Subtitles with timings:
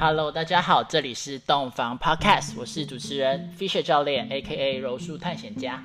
[0.00, 5.82] Hello，大家好，这里是洞房 Podcast，我是主持人 Fisher 教练，A.K.A 柔术探险家。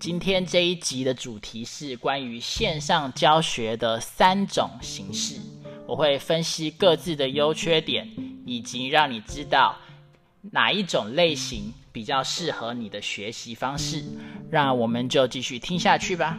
[0.00, 5.36] 今天这一集的主题是关于线上教学的三种形式，
[5.86, 8.10] 我会分析各自的优缺点，
[8.44, 9.76] 以及让你知道
[10.50, 14.02] 哪一种类型比较适合你的学习方式。
[14.50, 16.36] 让我们就继续听下去吧。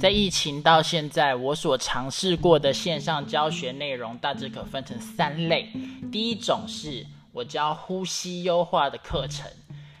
[0.00, 5.68] 在疫情到现在，我所尝试过的线上教学内容大致可分成三类。
[6.10, 9.46] 第一种是我教呼吸优化的课程，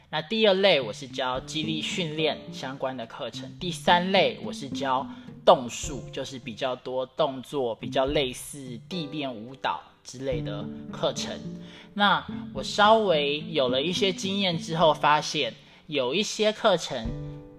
[0.08, 5.06] 那第二类我是教肌力训练相关的课程，第三类我是教
[5.44, 11.38] 动术，就是比较多动作，比较类似地面舞蹈之类的课程。
[11.92, 15.52] 那我稍微有了一些经验之后，发现
[15.88, 17.06] 有一些课程。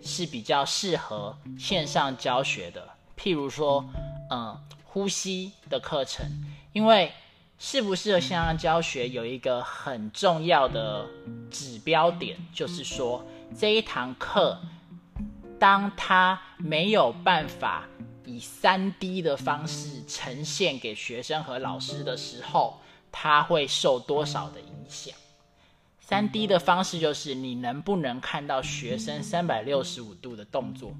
[0.01, 3.85] 是比较适合线上教学的，譬如说，
[4.29, 6.25] 嗯，呼吸的课程，
[6.73, 7.11] 因为
[7.59, 11.07] 适不适合线上教学有一个很重要的
[11.49, 13.25] 指标点，就是说
[13.57, 14.59] 这一堂课，
[15.59, 17.87] 当他没有办法
[18.25, 22.79] 以三 D 的方式呈现给学生和老师的时候，
[23.11, 25.13] 他会受多少的影响？
[26.11, 30.91] 三 D 的方式就是你能不能看到学生三百六十五度的动作。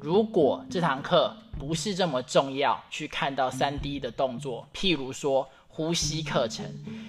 [0.00, 6.64] 如果这堂课不是这么重要，去看到三 D 的动作，譬如说呼吸课程，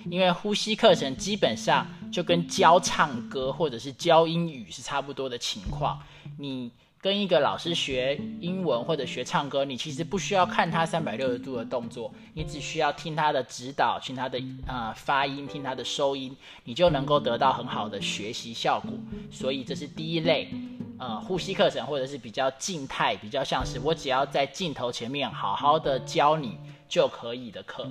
[0.10, 6.02] 因为呼吸课程基本上就跟教唱歌或者是教英语是差不多的情况，
[6.40, 6.72] 你。
[7.06, 18.90] 跟一个老师学英文或者学唱歌，你其实不需要看他三百六十度的动作，你只需要听他的指导，听他的呃发音，听他的收音，你就能够得到很好的学习效果。
[19.32, 20.50] 所以这是第一类，
[20.98, 26.58] 呃，呼吸课程或者是比较静态，比较像是我只要在镜头前面好好的教你
[26.90, 27.88] 就可以的课。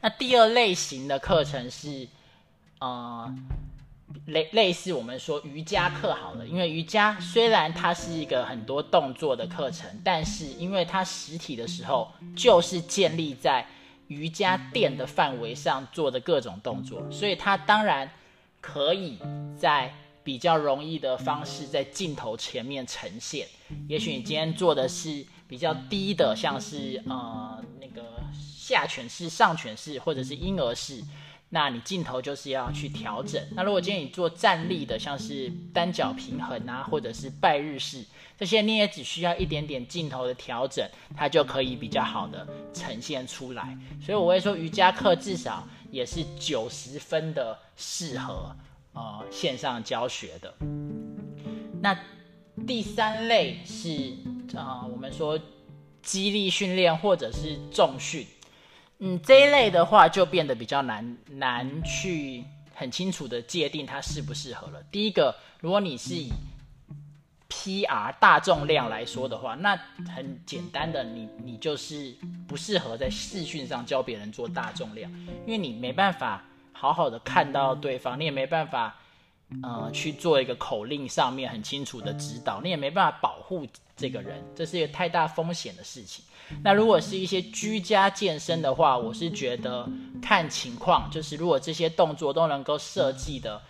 [0.00, 2.06] 那第二类型的课程是，
[2.78, 3.34] 呃。
[4.26, 13.66] 类类似我们说瑜伽课好了，因为瑜伽虽然它是一个很多动作的课程，但是因为它实体的时候就是建立在
[14.08, 18.10] 瑜伽垫的范围上做的各种动作，所以它当然
[18.60, 19.18] 可以
[19.58, 19.92] 在
[20.24, 23.46] 比较容易的方式在镜头前面呈现。
[23.88, 28.02] 也许你今天做的是比较低的，像是呃那个
[28.32, 31.02] 下犬式、上犬式或者是婴儿式。
[31.50, 33.42] 那你镜头就是要去调整。
[33.54, 38.04] 那如果今天你做站立的，像是单脚平衡啊，或者是拜日式
[38.38, 43.76] 这些，你也只需要一点点镜头的调整，它就可以比较好的呈现出来。
[44.04, 48.54] 所以我会说，瑜伽课至少也是九十分的适合
[48.92, 50.54] 呃线上教学的。
[51.80, 51.98] 那
[52.66, 54.12] 第三类是
[54.54, 55.40] 啊，我们说
[56.02, 58.26] 肌力训练或者是重训。
[59.00, 62.44] 嗯，这一类的话就变得比较难难去
[62.74, 64.82] 很清楚的界定它适不适合了。
[64.90, 66.30] 第一个，如果你是以
[67.48, 69.76] PR 大重量来说的话，那
[70.14, 72.14] 很简单的，你你就是
[72.46, 75.10] 不适合在视讯上教别人做大重量，
[75.46, 78.96] 因为你没办法好好的看到对方，你也没办法。
[79.62, 83.66] 呃，去做一个口令上面很清楚的指导，你也没办法保护
[83.96, 86.24] 这个人，这是一个太大风险的事情。
[86.62, 89.88] 那如果是一些居家健身的话，我是觉得
[90.20, 93.60] 看情况，就是如果这些动作都能够设计的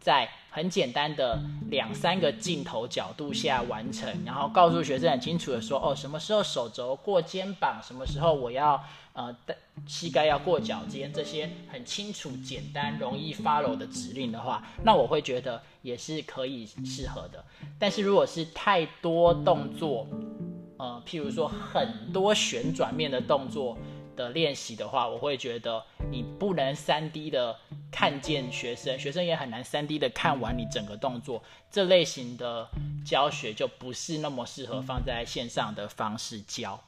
[0.00, 8.80] 在很简单的两三个镜头角度下完成，然后告诉学生很清楚的说，哦，什么时候手肘过肩膀，什么时候我要。
[9.16, 9.56] 呃，的
[9.86, 17.44] 膝盖要过脚尖，这些很清楚、简单、容易 follow 的指令的话，那我会觉得也是可以适合的。
[17.78, 20.08] 但是如果是太多动作，
[20.78, 23.78] 呃，譬如说很多旋转面的动作
[24.14, 27.56] 的练习的话，我会觉得你不能三 D 的
[27.90, 31.42] 看见学生，学生也很难三 D 的看完你整个动作。
[31.70, 32.68] 这类型的
[33.04, 36.82] 教学就不是那么适合放在线上的方式教。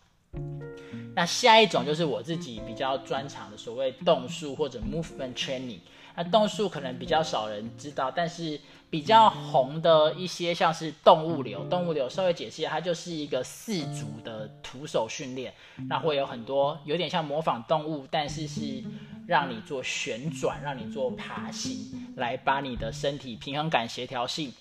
[1.15, 5.81] 那下一种就是我自己比较专长的所谓动术或者 movement training。
[6.17, 8.59] 那动术可能比较少人知道，但是
[8.89, 15.53] 比较红的一些像是动物流，动物流稍微解释一下，它就是一个四足的徒手训练。
[15.89, 18.83] 那会有很多有点像模仿动物，但是是
[19.27, 24.53] 让你做旋转，让你做爬行，来把你的身体平衡感、协调性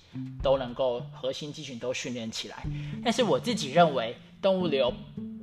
[0.44, 2.64] 都能够核心肌群都训练起来。
[3.04, 4.94] 但是我自己认为动物流。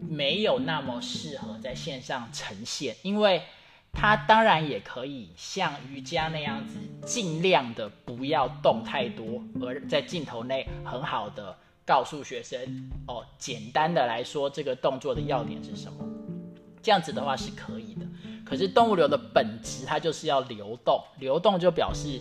[0.09, 3.41] 没有那么适合在线上呈现，因为
[3.93, 11.57] 它当然也可以像瑜伽那样子，尽量的不要动太多，而在镜头内很好的
[11.87, 16.05] 告诉学生哦，简单的来说，这个动作的要点是什么？
[16.83, 18.07] 这样子的话是可以的。
[18.45, 22.21] 可是动物流的本质，它就是要流动，流动就表示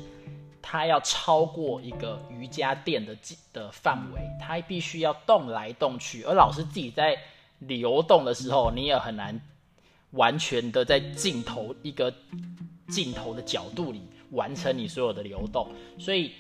[0.62, 3.18] 它要超过一个瑜伽垫的
[3.52, 6.22] 的范围，它必须要动来动去。
[6.24, 7.18] 而老师自己在
[7.58, 9.42] 流动的时候，你也很难
[10.12, 12.14] 完全的在镜头一个
[12.88, 15.68] 镜头的角度里完成你所有的流动，
[15.98, 16.32] 所以。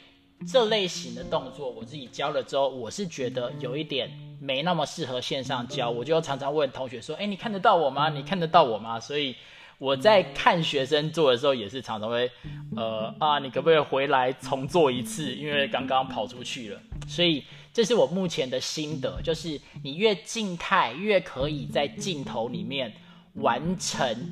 [0.52, 4.10] 这类型的动作，我自己教了之后，我是觉得有一点
[4.40, 5.88] 没那么适合线上教。
[5.88, 8.10] 我就常常问同学说：“哎，你看得到我吗？
[8.10, 9.36] 你看得到我吗？”所以
[9.78, 12.28] 我在看学生做的时候，也是常常会，
[12.76, 15.32] 呃啊，你可不可以回来重做一次？
[15.32, 16.82] 因为刚刚跑出去了。
[17.08, 22.92] 所以这是我目前的心得，就是你越静态，越可以在镜头里面
[23.36, 24.32] 完成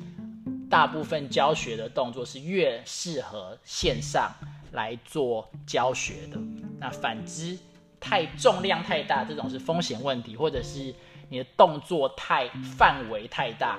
[0.68, 4.32] 大部分教学的动作，是越适合线上。
[4.72, 6.38] 来做教学的，
[6.78, 7.58] 那反之，
[7.98, 10.94] 太重量太大，这种是风险问题，或者是
[11.28, 12.48] 你的动作太
[12.78, 13.76] 范围太大，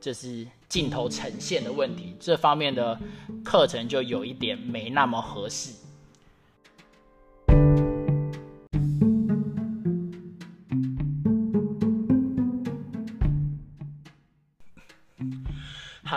[0.00, 2.98] 这是镜头呈现的问题，这方面的
[3.44, 5.72] 课程就有一点没那么合适。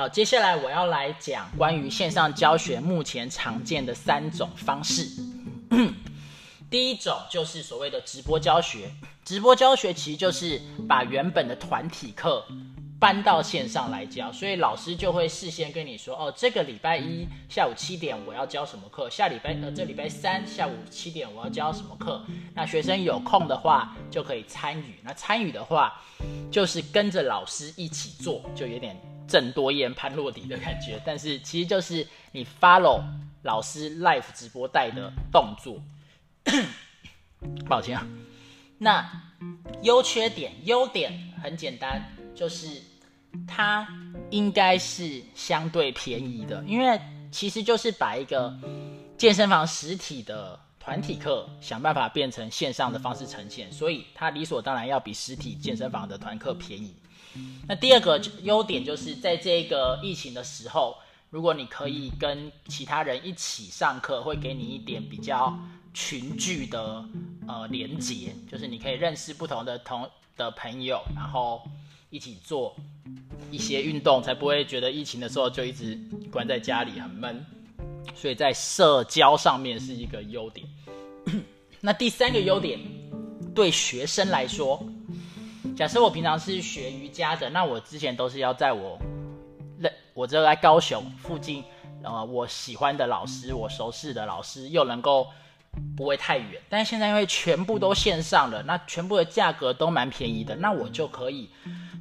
[0.09, 5.09] 接下来我要来讲关于线上教学目前常见的三种方式。
[6.69, 8.89] 第一种就是所谓的直播教学，
[9.23, 12.45] 直播教学其实就是把原本的团体课
[12.99, 22.21] 搬到线上来教，所以老师就会事先跟你说，哦，这个礼拜一下午七点我要教什么课，下礼拜呃这礼拜三下午七点我要教什么课，
[22.53, 26.01] 那学生有空的话就可以参与，那参与的话
[26.51, 28.95] 就是跟着老师一起做，就有点。
[29.27, 33.03] 郑多燕潘洛迪的感觉， 但是其实就是你 follow
[33.43, 35.81] 老师 live 直播带的动作。
[37.67, 38.07] 抱歉啊，
[38.77, 39.21] 那
[39.83, 42.01] 优缺点，优点很简单，
[42.33, 42.81] 就是
[43.47, 43.87] 它
[44.31, 46.99] 应该是相对便宜的，因为
[47.31, 48.57] 其实就是把一个
[49.17, 56.95] 健身房实体的团体课想办法变成线上的方式呈现，所以它理所当然要比实体健身房的团课便宜。
[57.67, 60.95] 那第二个优点就是在这个疫情的时候，
[61.29, 65.57] 如果你可以跟其他人一起上课，会给你一点比较
[65.93, 67.03] 群聚的
[67.47, 71.61] 呃连接，就是你可以认识不同的同的朋友，然后
[72.09, 72.75] 一起做
[73.49, 75.99] 一些运动，才不会觉得疫情的时候就一直
[76.31, 77.45] 关在家里很闷。
[78.15, 80.65] 所以在社交上面是一个优点。
[81.81, 82.79] 那第三个优点，
[83.53, 84.81] 对学生来说。
[85.75, 88.97] 假设我平常是学瑜伽的，那我之前都是要在我
[89.77, 91.65] 那我这在高雄附近，
[92.01, 95.27] 呃，我喜欢的老师，我熟悉的老师又能够
[95.97, 96.61] 不会太远。
[96.69, 101.49] 但是现在因为全部都线上了，那全部的价格都蛮便宜的，那我就可以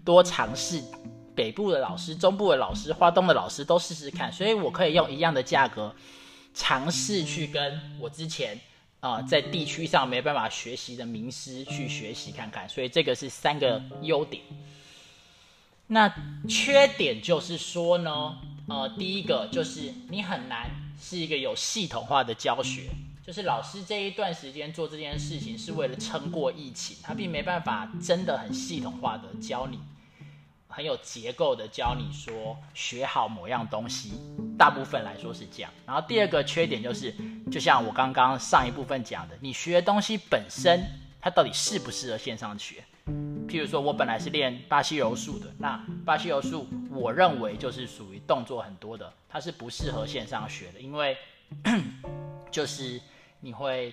[0.04, 0.80] 多尝试
[1.34, 5.92] 北部的老师、中部的老师、花东的老师都试试看，所以我可以用一样的价格
[6.54, 8.56] 尝试去跟我之前。
[9.04, 14.42] 啊，在地区上没办法学习的名师去学习看看，所以这个是三个优点。
[15.88, 16.10] 那
[16.48, 22.88] 缺点就是说呢，呃，第一个就是你很难是一个有系统化的教学，
[23.26, 29.78] 就是老师这一段时间做这件事情是为了撑过疫情，他并没办法真的很系统化的教你。
[30.74, 34.20] 很有结构的教你说学好某样东西，
[34.58, 35.70] 大部分来说是这样。
[35.86, 37.14] 然后第二个缺点就是，
[37.48, 40.84] 就像我刚刚上一部分讲的，你学的东西本身
[41.20, 42.82] 它到底适不适合线上学？
[43.46, 51.16] 譬如说我本来是练巴西柔术的，那巴西柔术我认为就是属于动作很多的，它是不适合线上学的，因为
[52.50, 53.00] 就是
[53.44, 53.92] 你会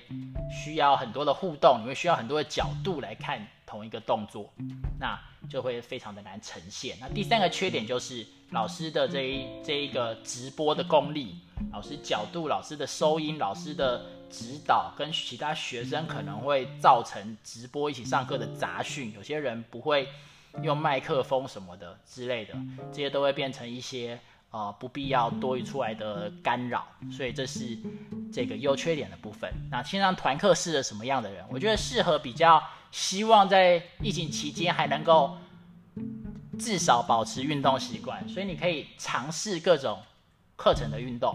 [0.50, 3.46] 需要很多的互动，你会需要很多的角度来看。
[3.72, 4.51] 同一个动作，
[5.00, 5.17] 那
[5.50, 6.98] 就会非常的难呈现。
[7.00, 11.38] 那第三个缺点就是老师的这一这一个直播的功力，
[11.72, 19.13] 老师角度、老师的收音、老师的指导，跟其他学生可能会造成直播一起上课的杂讯。
[19.13, 20.05] 有些人不会
[20.62, 22.53] 用麦克风什么的之类的，
[22.91, 24.20] 这些都会变成一些
[24.51, 26.88] 呃不必要多余出来的干扰。
[27.12, 27.77] 所以这是
[28.31, 29.51] 这个优缺点的部分。
[29.72, 31.43] 那线上团课适合什么样的人？
[31.50, 32.62] 我觉得适合比较。
[32.91, 35.38] 希望在疫情期间还能够
[36.60, 39.98] 至少保持运动习惯，所以你可以尝试各种
[40.58, 41.34] 课程的运动。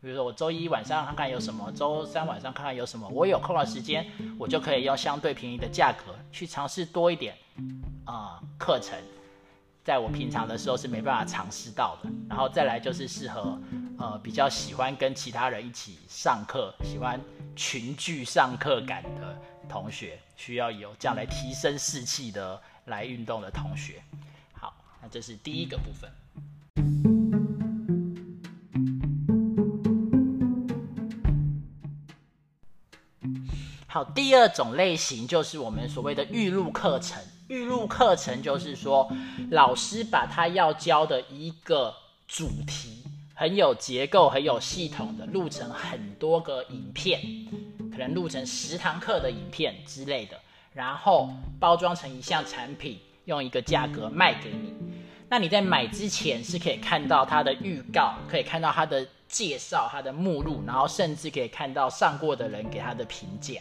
[0.00, 3.06] 比如说，我周一晚上看看有什么，周三晚上看看有什么。
[3.10, 7.36] 我有空的时间，我就可以用相对便宜的价格去尝试多一点
[8.06, 8.98] 啊课程，
[9.84, 12.10] 在我平常的时候是没办法尝试到的。
[12.28, 13.60] 然后再来就是适合
[13.98, 17.20] 呃比较喜欢跟其他人一起上课，喜欢
[17.54, 19.38] 群聚上课感的。
[19.66, 24.02] 同学，需要有这样来提升士气的来运动的同学。
[24.52, 26.10] 好，那这是第一个部分。
[33.86, 37.22] 好，第二种类型就是我们所谓的预录课程。
[37.54, 39.08] 预录课程就是说，
[39.52, 41.94] 老师把他要教的一个
[42.26, 47.20] 主题，很有结构、很有系统的录成很多个影片，
[47.92, 50.36] 可能录成十堂课的影片之类的，
[50.72, 51.30] 然后
[51.60, 54.74] 包装成一项产品，用一个价格卖给你。
[55.28, 63.60] 那你在买之前是可以看到它的预告，可以看到它的介绍、它的目录，然后甚至可以看到上过的人给他的评价。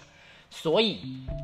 [0.54, 1.00] 所以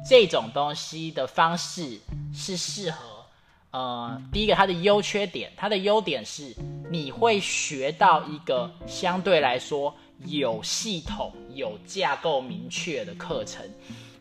[0.08, 2.00] 这种东西的方式
[2.32, 3.26] 是适合，
[3.72, 6.56] 呃，第一个它的优缺点，它的优点是
[6.92, 9.94] 你会学到一个相对来说
[10.26, 13.68] 有系统、有架构明确的课程。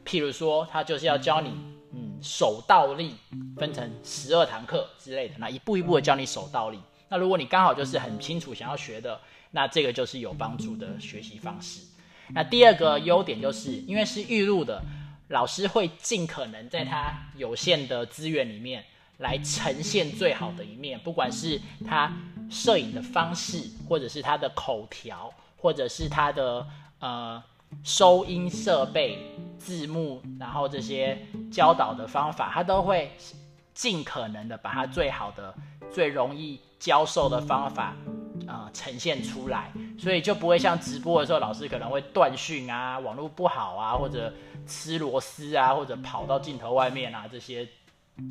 [0.07, 1.51] 譬如说，它就是要教你，
[1.93, 3.15] 嗯，手倒立，
[3.59, 6.79] 分成十二堂课之类的，那一步一步的教你手倒立。
[7.11, 11.83] 那如果你刚好就是很清楚想要学的，那这个就是有帮助的学习方式。
[12.35, 14.83] 那第二个优点就是，因为是预录的，
[15.29, 18.85] 老师会尽可能在他有限的资源里面
[19.19, 22.13] 来呈现最好的一面，不管是他
[22.51, 26.67] 摄影的方式，或者是他的口条，或者是他的
[27.01, 27.43] 呃
[27.83, 29.19] 收音设备、
[29.59, 31.19] 字幕，然后这些
[31.51, 33.11] 教导的方法，他都会
[33.75, 35.55] 尽可能的把他最好的、
[35.91, 37.95] 最容易教授的方法。
[38.49, 44.33] 啊，呈现出来，所以就不会像直播的时候，老师可能会断讯啊，网络不好啊，或者
[44.67, 47.69] 吃螺丝啊，或者跑到镜头外面啊，这些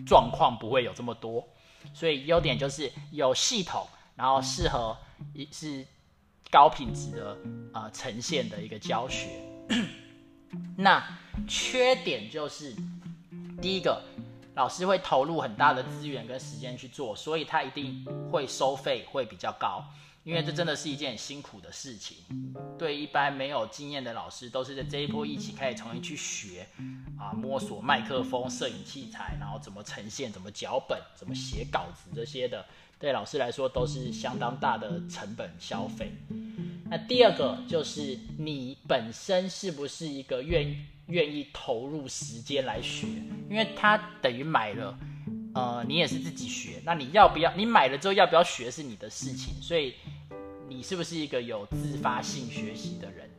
[0.07, 1.47] 状况不会有这么多。
[1.93, 4.97] 所以优点就是有系统，然后适合
[5.33, 5.85] 一是
[6.49, 7.37] 高品质的
[7.71, 9.29] 啊呈现的一个教学。
[10.75, 11.03] 那
[11.47, 12.75] 缺点就是
[13.61, 14.01] 第一个。
[14.55, 19.85] 老师会投入很大的资源跟时间去做，所以他一定会收费会比较高，
[20.27, 22.17] 因为这真的是一件很辛苦的事情。
[22.77, 26.67] 对一般没有经验的老师，都是在这一波一起开始重新去学
[27.17, 32.65] 啊，摸索麦克风、摄影器材，然后怎么呈现、怎么脚本、怎么写稿子这些的，
[32.99, 36.11] 对老师来说都是相当大的成本消费。
[36.89, 40.77] 那第二个就是你本身是不是一个愿意。
[41.07, 43.07] 愿意投入时间来学，
[43.49, 44.99] 因为他等于买了，
[45.55, 47.55] 呃，你也是自己学，那你要不要？
[47.55, 49.93] 你买了之后要不要学是你的事情，所以
[50.67, 53.29] 你是不是一个有自发性学习的人？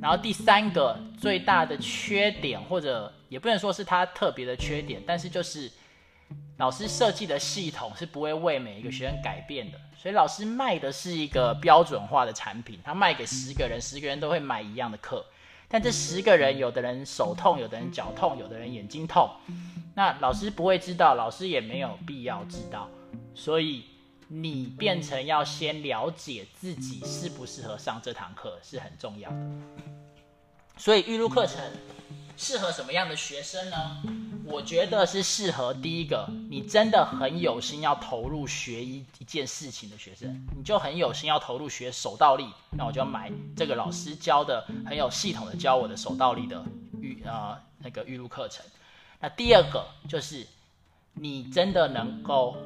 [0.00, 5.70] 然后第三个最大的缺点，或者也不能说是他特别的缺点，但是就是
[6.58, 15.24] 老师设计的系统是不会为每一个学生改变的，所以老师卖的是一个标准化的产品，他卖给十个人，十个人都会买一样的课。
[15.68, 19.30] 但这十个人，有的人手痛，有的人脚痛，有的人眼睛痛，
[19.94, 22.88] 那老师不会知道，老师也没有必要知道，
[23.34, 23.82] 所以
[24.34, 29.36] 你变成要先了解自己适不适合上这堂课是很重要的。
[30.78, 31.60] 所以预录课程
[32.34, 34.02] 适合什么样的学生呢？
[34.46, 46.64] 我觉得是适合第一个，你真的很有心要投入学一一件事情的学生，你就很有心要投入学手倒立，那我就买这个老师教的很有系统的教我的手倒立的
[47.00, 48.64] 预呃那个预录课程。
[49.20, 50.46] 那第二个就是
[51.12, 52.56] 你真的能够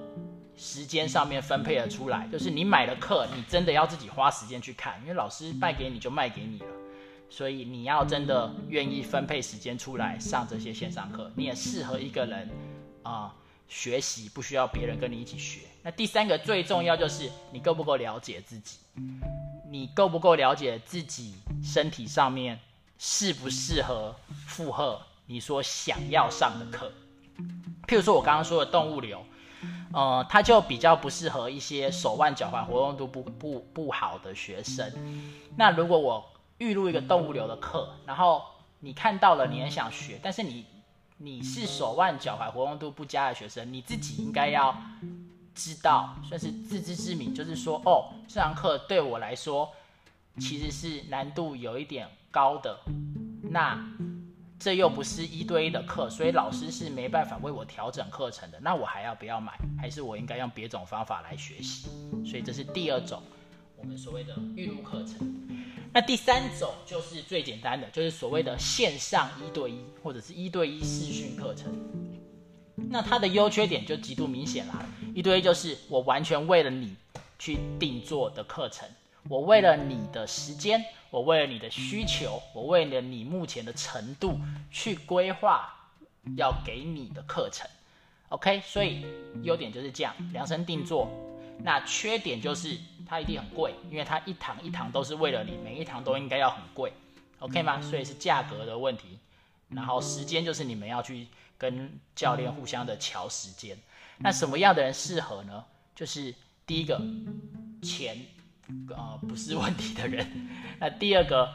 [0.57, 6.67] 时间上面分配的出来，就是你买了课，你真的要自己花时间去看，因为老师卖给你就卖给你了。
[7.29, 12.49] 所以你要真的愿意分配时间出来上这些线上课，你也适合一个人
[13.03, 13.35] 啊
[13.69, 15.63] 学习，不需要别人跟你一起学。
[15.83, 18.79] 那第三个最重要就是你够不够了解自己，
[19.69, 22.59] 你够不够了解自己身体上面
[22.97, 24.15] 适不适合
[24.47, 26.93] 负荷你所想要上的课。
[27.89, 29.25] 譬如说我刚刚说的动物流，
[29.97, 34.93] 呃，它就比较不适合一些手腕脚踝活动度不不不好的学生。
[35.57, 36.23] 那如果我
[36.59, 38.43] 预录一个动物流的课，然后
[38.81, 40.67] 你看到了，你很想学，但是你
[41.17, 44.77] 你是手腕脚踝活动度不佳的学生，你自己应该要
[45.55, 49.71] 知道，算是自知之明，就是说，哦，这堂课对我来说
[50.39, 52.81] 其实是难度有一点高的，
[53.51, 53.83] 那
[54.59, 59.53] 这又不是一对一的课，所以老师是没办法为我调整课程的，那我还要不要买？
[59.79, 61.89] 还是我应该用别种方法来学习？
[62.25, 63.23] 所以这是第二种
[63.77, 65.35] 我们所谓的预录课程。
[65.93, 71.73] 那第三种就是最简单的，就是所谓的线上一对一或者是一对一视讯课程。
[72.91, 74.85] 那它的优缺点就极度明显啦。
[75.15, 76.95] 一对一就是我完全为了你
[77.39, 78.89] 去定做的课程，
[79.29, 80.85] 我为了你的时间，
[81.17, 84.39] 我为了你的需求，我为了你目前的程度
[84.71, 85.75] 去规划
[86.37, 87.67] 要给你的课程。
[88.29, 89.07] OK，所以
[89.43, 91.11] 优点就是这样量身定做。
[91.61, 96.93] 那缺点就是它一定很贵，因为它一堂一堂都是为了你，每一堂都应该要很贵。
[97.39, 97.81] OK 吗？
[97.81, 99.19] 所以是价格的问题。
[99.71, 103.79] 然后时间就是你们要去跟教练互相的调时间。
[104.19, 105.65] 那什么样的人适合呢？
[105.95, 106.35] 就是
[106.67, 107.01] 第一个
[107.83, 108.19] 钱
[108.91, 110.49] 呃不是问题的人。
[110.79, 111.53] 那第二个，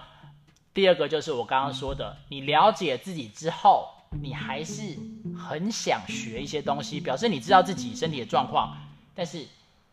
[0.73, 3.89] 第二个就是我刚刚说的，你了解自己之后，
[4.21, 4.97] 你还是
[5.37, 8.77] 很想学一些东西，表示你知道自己身体的状况，
[9.13, 9.45] 但是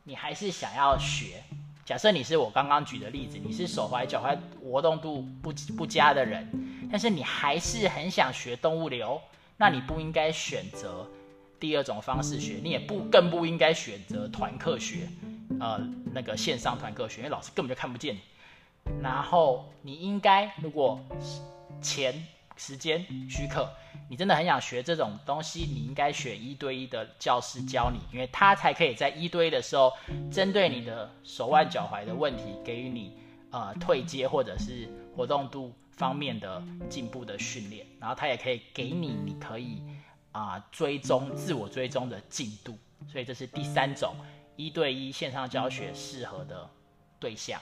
[0.05, 1.43] 你还是想要学。
[1.85, 6.47] 假设你是我刚刚举的例子，你是手踝、脚踝活动度不不佳的人，
[6.91, 9.19] 但是你还是很想学动物流，
[9.57, 11.09] 那你不应该选择
[11.59, 15.09] 第二种方式学，你也不更不应该选择团课学，
[15.61, 15.81] 呃，
[16.13, 18.21] 那个线上团课学，因为老师根本就看不见你。
[19.03, 21.01] 然后你应该，如果
[21.81, 22.27] 钱。
[22.61, 23.71] 时间许可，
[24.11, 29.93] 你真的很想学这种东西，你应该选一对一的教师教你，因为他才可以在一对一的时候，
[30.29, 33.17] 针对你的手腕、脚踝的问题，给予你
[33.53, 36.61] 呃退阶或者是活动度方面的
[36.91, 39.81] 进步的训练，然后他也可以给你，你可以
[40.33, 44.17] 啊追踪自我追踪的进度，所以这是第三种
[44.59, 46.69] 一对一线上教学适合的
[47.21, 47.61] 对象。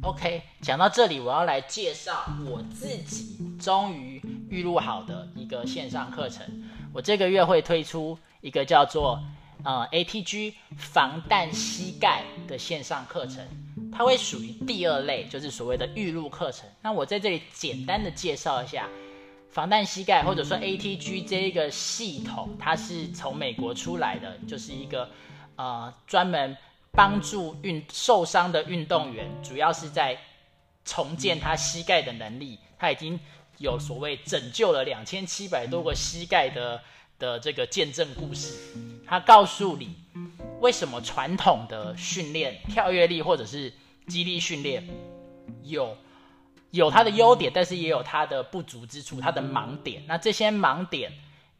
[0.00, 6.46] OK，讲到这里，我要来介绍我自己终于预录好的一个线上课程。
[6.92, 9.20] 我这个月会推出一个叫做
[9.64, 13.44] 呃 ATG 防弹膝盖的线上课程，
[13.92, 16.68] 它会属于第二类，就是所谓的预录课程。
[16.80, 18.88] 那我在这里简单的介绍一下
[19.50, 25.10] 防弹膝盖或者说 ATG 这一个系统，它是从美国出来的，就是一个
[25.56, 26.56] 呃专门。
[26.94, 30.14] 帮助运受伤的运动员，主要是在
[30.84, 32.58] 重建他膝盖的能力。
[32.78, 33.18] 他已经
[33.56, 36.82] 有所谓拯救了两千七百多个膝盖的
[37.18, 38.76] 的这个见证故事。
[39.06, 39.96] 他告诉你，
[40.60, 43.72] 为什么传统的训练，跳跃力或者是
[44.06, 44.86] 肌力训练，
[45.62, 45.96] 有
[46.70, 50.02] 有它的优点，但是也有它的不足之处，它的盲点。
[50.06, 51.12] 那这些盲点。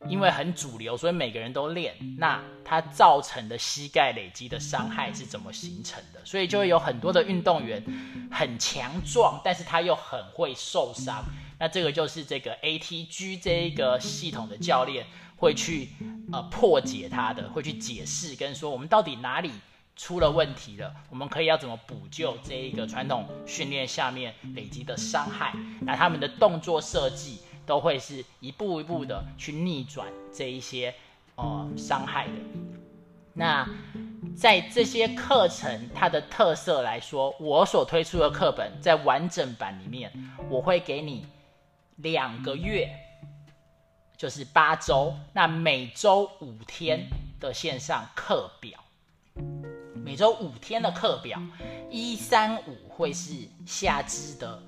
[0.09, 1.95] 因为很主流，所以每个人都练。
[2.19, 6.21] 那它造成的膝盖累积的伤害是怎么形成的？
[6.25, 7.81] 所以就会有很多的运动员
[8.29, 11.25] 很强壮，但是他又很会受伤。
[11.57, 15.91] 那这个就是这个 ATG 这一个系统的教练会去
[16.33, 19.53] 呃破解它的，会去解释跟说我们到底哪里
[19.97, 25.55] 出了问题了，我们可以要怎么补救这一个传统训练下面累积的伤害。
[25.81, 27.41] 那他们的动作设计。
[27.65, 30.93] 都会是一步一步的去逆转这一些
[31.37, 32.33] 呃伤害的。
[33.35, 33.65] 那
[34.37, 40.13] 在这些课程它的特色来说，我所推出的课本在完整版里面，
[40.51, 41.25] 我会给你
[41.95, 42.93] 两个月，
[44.17, 47.07] 就是八周，那每周五天
[47.39, 48.81] 的线上课表，
[50.13, 51.41] 每周五天的课表，
[51.91, 53.33] 一三五会是
[53.65, 54.63] 下肢的。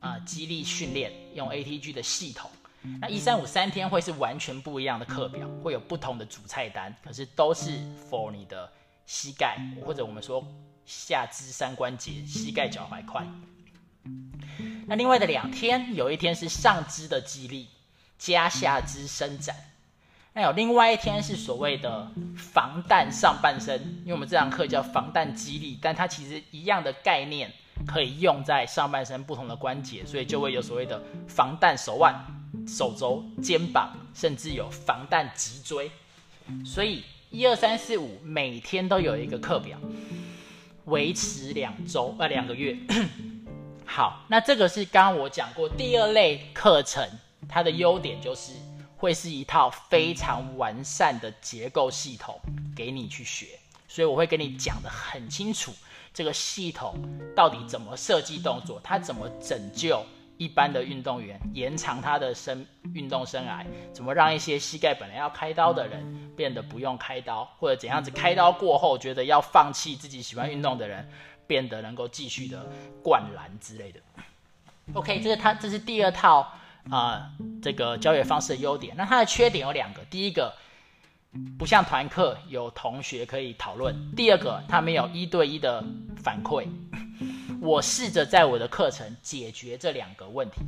[0.00, 2.50] 啊，肌力训练用 ATG 的系统，
[2.98, 8.72] 那一三五三天会是完全不一样的课表，会有不同的主菜单，可是都是 for 你的
[9.04, 10.42] 膝盖或者我们说
[10.86, 13.26] 下肢三关节，膝盖脚踝块。
[14.86, 17.68] 那另外的两天，有一天是上肢的肌力
[18.16, 19.54] 加下肢伸展，
[20.32, 27.50] 那有另外一天是所谓的防弹上半身，因为我们这堂课叫防弹激励，但它其实一样的概念。
[27.86, 32.12] 可以用在上半身不同的关节，所以就会有所谓的防弹手腕、
[32.66, 35.88] 手肘、肩膀，甚至有防弹脊椎。
[36.66, 39.78] 所以一二三四五每天都有一个课表，
[40.86, 42.76] 维持两周呃两个月。
[43.86, 47.08] 好，那这个是刚刚我讲过第二类课程，
[47.48, 48.54] 它的优点就是
[48.98, 52.38] 会是一套非常完善的结构系统
[52.76, 55.72] 给你去学，所以我会跟你讲的很清楚。
[56.12, 56.96] 这个系统
[57.36, 58.80] 到底怎么设计动作？
[58.82, 60.04] 它怎么拯救
[60.36, 63.64] 一般的运动员，延长他的生运动生涯？
[63.92, 71.08] 怎么让一些膝盖本来要开刀的人变得不用开刀，或者怎样子开刀过后觉得要放弃自己喜欢运动的人，
[71.46, 72.68] 变得能够继续的
[73.00, 74.00] 灌篮之类的
[74.94, 76.52] ？OK，这是它，这是第二套
[76.90, 77.30] 啊，
[77.62, 78.94] 这个教学方式的优点。
[78.96, 80.54] 那它的缺点有两个，第一个。
[81.58, 83.94] 不像团课有同学可以讨论。
[84.16, 85.84] 第二个，他没有一对一的
[86.16, 86.66] 反馈。
[87.60, 90.62] 我试着在我的课程解决这两个问题。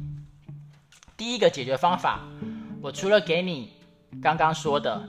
[1.16, 2.20] 第一个解决方法，
[2.82, 3.72] 我除了给你
[4.22, 5.02] 刚刚说的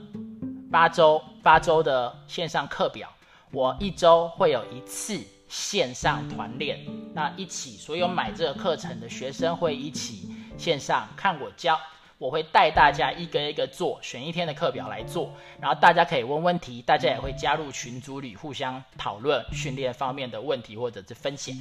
[0.70, 3.12] 八周八周的线上课表，
[3.52, 6.80] 我一周会有一次线上团练，
[7.12, 11.78] 那一起所有买这个课程的学生会一起线上看我教。
[12.18, 21.52] 我会带大家一个一个做，选一天的课表来做，然后大家可以问问题，大家也会加入群组里互相讨论训练方面的问题或者是分享，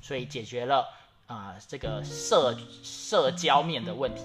[0.00, 0.86] 所以解决了
[1.26, 4.22] 啊这个社社交面的问题。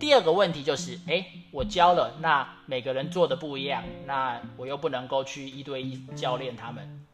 [0.00, 7.06] 第二个问题就是，哎，我教了，那每个人做的不一样，那我又不能够去一对一教练他们。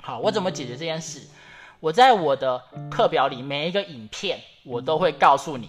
[0.00, 1.28] 好，我怎么解决这件事？
[1.80, 5.68] 我在我的课表里每一个影片，我都会告诉你，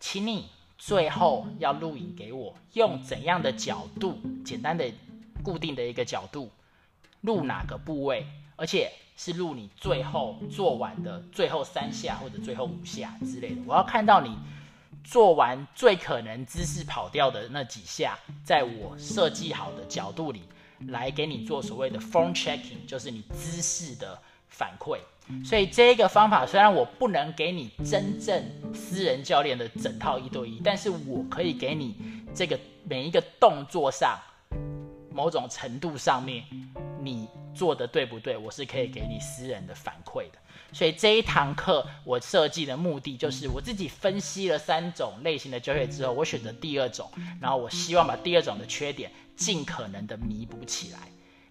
[0.00, 0.46] 请你。
[0.80, 4.16] 最后要录影给我，用怎样的角度？
[4.44, 4.88] 简单的、
[5.42, 6.52] 固定的一个角度，
[7.22, 8.24] 录哪个部位？
[8.54, 13.62] 而且是录你最后做完的最后三下或者最后五下之类的。
[13.66, 14.38] 我要看到你
[15.02, 20.44] 做完最可能姿势跑掉的那几下，在我设计好的角度里
[20.86, 25.00] 来给你做所谓的 form checking，就是你姿势的反馈。
[25.44, 28.42] 所以这个方法虽然我不能给你真正
[28.74, 31.96] 私人教练的整套一对一，但是我可以给你
[32.34, 34.18] 这个每一个动作上
[35.12, 36.44] 某种程度上面
[37.00, 40.38] 你做的对不对，我是可以给你私人的反馈的。
[40.72, 47.10] 所以这一堂课我设计的目的就是我自己分析了三种类型的教学之后，我选择第二种，
[47.40, 50.98] 然后我希望把第二种的缺点尽可能的弥补起来。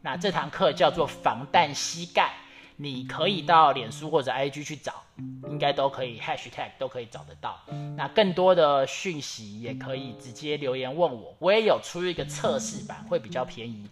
[0.01, 2.33] 那这堂课叫做防弹膝盖。
[2.79, 5.03] 你可以到脸书或者 IG 去找，
[5.49, 7.59] 应该都可以 Hashtag 都可以找得到。
[7.95, 13.89] 那更多的讯息也可以直接留言问我，我也有出一个测试版，会比较便宜。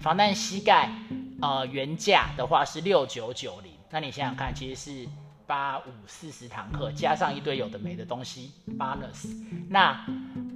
[0.00, 0.90] 防弹膝盖，
[1.40, 3.72] 呃，原价的话是六九九零。
[3.90, 5.08] 那你想想看，其实是
[5.46, 9.28] 八五四十堂课加上一堆有的没的东西，bonus。
[9.68, 10.04] 那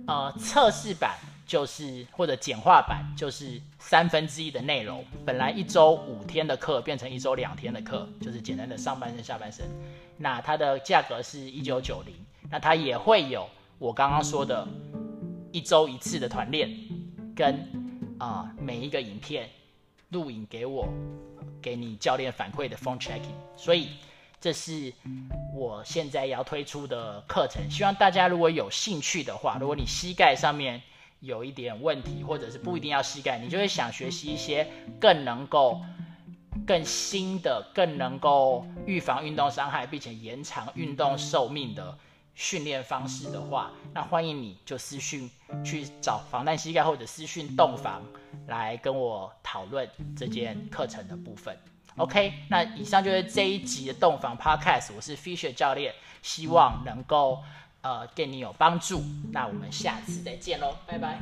[0.09, 1.17] 呃，测试版。
[1.49, 5.03] 就是或者简化版，就是三分之一的内容。
[5.25, 9.67] 本来一周五天的课变成一周两天的课，就是简单的上半身、下半身。
[10.19, 12.15] 那它的价格是一九九零。
[12.51, 14.69] 那它也会有我刚刚说的
[15.51, 16.71] 一周一次的团练，
[17.35, 17.67] 跟
[18.19, 19.49] 啊每一个影片
[20.11, 20.87] 录影给我，
[21.63, 23.33] 给你教练反馈的 phone checking。
[23.57, 23.89] 所以
[24.39, 24.93] 这是
[25.55, 27.63] 我现在要推出的课程。
[27.71, 30.83] 希望大家如果有兴趣的话，如果你膝盖上面。
[31.21, 34.67] 有一点问题，或者是不一定要膝盖，你就会想学习一些
[35.01, 35.81] 更能够、
[36.67, 41.99] 更新的、更能够预防运动伤害，并且延长运动寿命的
[42.35, 45.29] 训练方式的话，那欢迎你就私讯
[45.65, 48.03] 去找防弹膝盖或者私讯洞房
[48.47, 51.59] 来跟我讨论这件课程的部分。
[51.97, 57.43] OK，那以上就是这一集的洞房 Podcast，我是 Fisher 教练，希望能够。
[57.89, 61.19] 呃，对你有帮助，那我们下次再见喽，拜拜。